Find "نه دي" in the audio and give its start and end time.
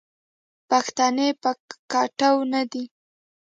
2.53-2.83